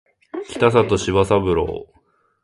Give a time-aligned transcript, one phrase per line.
[0.31, 0.59] 北里
[0.97, 1.85] 柴三郎